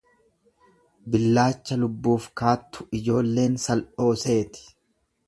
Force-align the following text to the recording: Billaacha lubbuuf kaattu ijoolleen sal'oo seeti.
Billaacha 1.15 1.77
lubbuuf 1.81 2.25
kaattu 2.41 2.87
ijoolleen 3.01 3.59
sal'oo 3.67 4.09
seeti. 4.23 4.65